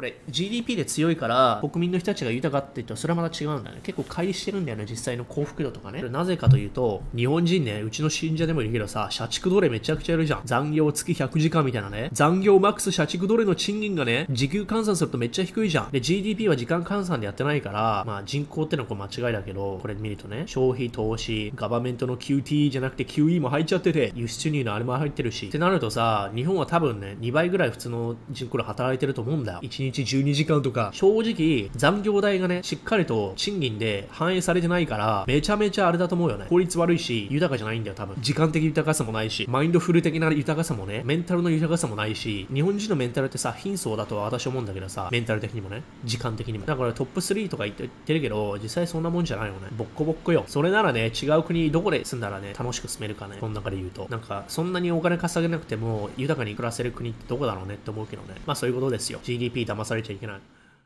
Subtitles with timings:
[0.00, 3.82] これ GDP で強いから国民の人たちが豊かって言ったらそれはまた違うんだよね。
[3.82, 6.02] 結構乖離してるんだよね、実際の幸福度とかね。
[6.08, 10.40] なぜかというと、日本人ね、うちの信者でもいるけどさ、社畜奴隷めちゃくちゃやるじゃん。
[10.46, 12.08] 残業月100時間みたいなね。
[12.14, 15.90] 残業マックス社畜奴隷の賃金がね、時給換算するとめっちゃ低いじゃん。
[15.90, 25.48] で、GDP は時間換算でやってないから、まあ人口ってのはこれ間違いだけど、これ見るとね、消費、投資、ガバメントの QT じゃなくて QE も入っちゃってて、輸出入のあれも入ってるし。
[25.48, 29.60] ってなるとさ、日本は多分ね、2倍ぐらい普通の人口で働いてると思うんだよ。
[29.62, 30.90] 1日12時間とか。
[30.92, 36.46] 正直、残業代がね、しっかりと賃金で反映されてないから、めちゃめちゃあれだと思うよね。
[36.48, 38.16] 効率悪いし、豊かじゃないんだよ、多分。
[38.20, 46.66] 時間的豊かさもないし、マインドフル的な豊かさもね、メンタルの豊かさもないし、日本人のメンタルってさ、貧相だとは私思うんだけどさ、メンタル的にもね、時間的にも。
[46.66, 49.68] だからトップ3とか言ってるけど、実際そんなもんじゃないよね。
[49.76, 50.44] ボッコボッコよ。
[50.46, 53.36] それならね、違う国どこで住んだらね、楽しく住めるかね。
[53.40, 54.06] この中で言うと。
[54.10, 58.34] なんか、そんなにお金稼げなくても、豊かに暮らせる国ってどこだろうねって思うけどね。
[58.46, 59.20] まあそういうことですよ。
[59.22, 60.40] GDP 騙されちゃいけない。